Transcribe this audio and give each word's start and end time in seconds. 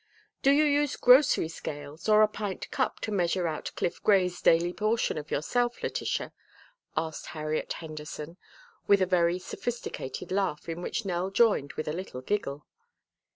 "Do 0.41 0.49
you 0.49 0.63
use 0.63 0.95
grocery 0.95 1.47
scales 1.47 2.09
or 2.09 2.23
a 2.23 2.27
pint 2.27 2.71
cup 2.71 3.01
to 3.01 3.11
measure 3.11 3.47
out 3.47 3.71
Cliff 3.75 4.01
Gray's 4.01 4.41
daily 4.41 4.73
portion 4.73 5.15
of 5.15 5.29
yourself, 5.29 5.83
Letitia?" 5.83 6.33
asked 6.97 7.27
Harriet 7.37 7.73
Henderson, 7.73 8.37
with 8.87 9.03
a 9.03 9.05
very 9.05 9.37
sophisticated 9.37 10.31
laugh 10.31 10.67
in 10.67 10.81
which 10.81 11.05
Nell 11.05 11.29
joined 11.29 11.73
with 11.73 11.87
a 11.87 11.93
little 11.93 12.21
giggle. 12.21 12.65